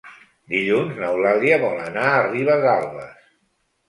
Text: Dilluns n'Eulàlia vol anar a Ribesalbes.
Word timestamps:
Dilluns 0.51 0.95
n'Eulàlia 1.01 1.59
vol 1.63 1.77
anar 1.83 2.05
a 2.13 2.23
Ribesalbes. 2.29 3.29